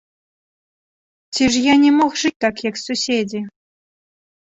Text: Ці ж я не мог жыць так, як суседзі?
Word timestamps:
Ці 1.35 1.43
ж 1.57 1.63
я 1.67 1.75
не 1.83 1.91
мог 1.99 2.11
жыць 2.25 2.35
так, 2.49 2.55
як 2.71 2.75
суседзі? 2.89 3.47